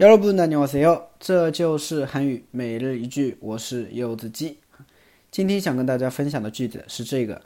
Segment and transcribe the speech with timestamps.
[0.00, 4.58] 여러분안녕하세요，这就是韩语每日一句，我是柚子鸡。
[5.30, 7.40] 今天想跟大家分享的句子是这个：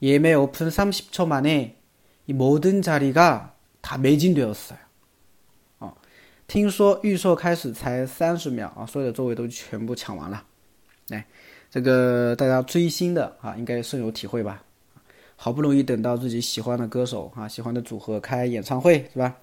[0.01, 1.75] 예매 오픈 30초 만에
[2.25, 4.79] 이 모든 자리가 다 매진되었어요.
[5.79, 5.93] 어,
[6.47, 10.43] 听说预售开始才三十秒啊，所有的座位都全部抢完了。
[11.09, 11.25] 哎，
[11.69, 14.63] 这个大家追星的啊，应该顺有体会吧？
[15.35, 19.35] 好不容易等到自己喜欢的歌手啊，喜欢的组合开演唱会是吧？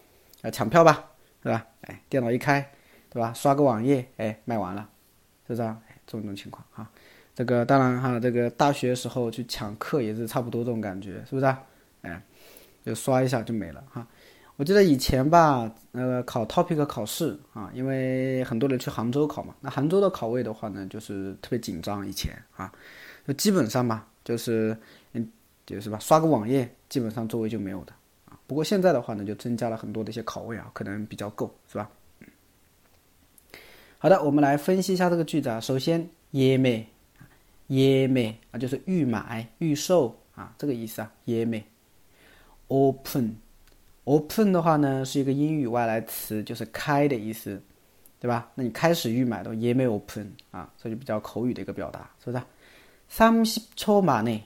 [0.43, 1.11] 啊，抢票吧，
[1.43, 1.67] 对吧？
[1.83, 2.61] 哎，电脑一开，
[3.11, 3.33] 对吧？
[3.33, 4.89] 刷个网页，哎，卖完了，
[5.47, 5.63] 是不是？
[5.63, 5.81] 啊？
[6.10, 6.90] 这种种情况哈，
[7.36, 8.20] 这个当然哈。
[8.20, 11.46] 这个大学时候去抢课也是差不多这种感觉，是不是？
[12.02, 12.20] 哎，
[12.84, 14.08] 就刷一下就没了哈。
[14.56, 22.06] 我记得以前吧，呃，考 topic 考试啊，因为很多人去杭州考嘛，那杭州的考位的话呢，就是特别紧张。
[22.06, 22.74] 以前啊，
[23.28, 24.76] 就基本上嘛，就是
[25.14, 25.32] 嗯，
[25.66, 27.94] 就是吧，刷个网页，基本上座位就没有的
[28.26, 28.36] 啊。
[28.48, 31.90] 不过现在的话呢，就增加了很多的一些考位啊，可能比较够，是吧？
[33.99, 35.61] 好的，我们来分析一下这个句子啊。
[35.61, 36.87] 首先，耶美。
[37.69, 41.11] 耶美啊，就是预买、预售啊，这个意思啊。
[41.25, 41.65] 耶美，
[42.69, 47.59] open，open 的话呢，是一个英语外来词，就是开的意思，
[48.21, 48.51] 对吧？
[48.55, 52.45] 那你开始预买的耶美 open 啊，这就比较口语的一个表达，是不是？
[53.09, 54.43] 三十초만 에，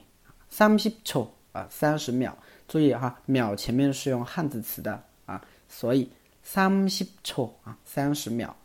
[0.49, 2.33] 三十초啊，三十秒。
[2.69, 6.09] 注意哈，秒前面是用汉字词的啊，所以
[6.41, 8.55] 三十초啊，三十秒。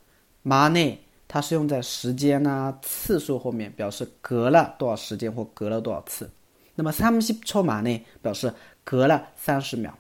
[0.43, 0.99] 만 에。
[1.27, 6.31] 它是用在时间啊次数后面，表示隔了多少时间或隔了多少次。
[6.77, 8.53] 那么三十초만 에， 表示
[8.85, 9.93] 隔了三十秒。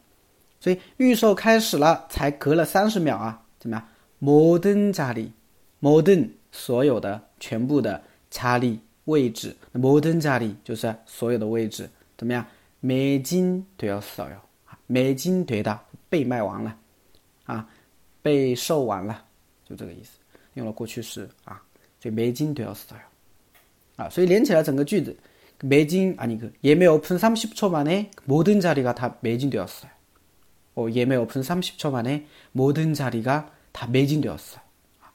[0.60, 3.42] 所以预售开始了，才隔了三十秒啊？
[3.58, 3.88] 怎么样？
[4.20, 5.30] 모든자 리，
[5.80, 11.90] 모든所有的全部的자리位置，모든자리就是所有的位置。
[12.16, 12.46] 怎么样？
[12.80, 14.38] 매진되었어 요。
[14.86, 16.76] 매진되 다， 被卖完了
[17.46, 17.68] 啊，
[18.22, 19.24] 被售完了，
[19.68, 20.10] 就这个意思。
[20.58, 21.60] 用了过去式啊，
[22.00, 23.00] 所以매진되었어 요，
[23.96, 25.16] 啊，所以连起来整个句子，
[25.60, 29.90] 매진아니그예매오픈三十초만에모든자리가다매진되었어 요。
[30.74, 34.60] 哦，예매오픈三十초만에모든자리가다매진되었어 요，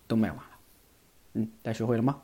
[0.08, 0.44] 都卖完了。
[1.34, 2.22] 嗯，大家学会了吗？